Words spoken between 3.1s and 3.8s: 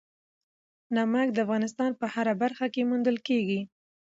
کېږي.